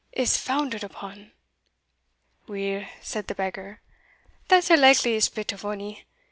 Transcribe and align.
is 0.13 0.35
founded 0.35 0.83
upon." 0.83 1.31
"Weel," 2.47 2.87
said 3.01 3.27
the 3.27 3.35
beggar, 3.35 3.81
"that's 4.47 4.69
the 4.69 4.75
likeliest 4.75 5.35
bit 5.35 5.51
of 5.51 5.63
ony. 5.63 6.05